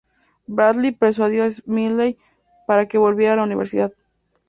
Bradley 0.47 0.93
persuadió 0.93 1.43
a 1.43 1.51
Smiley 1.51 2.17
para 2.65 2.87
que 2.87 2.97
volviera 2.97 3.33
a 3.33 3.35
la 3.35 3.43
universidad. 3.43 3.93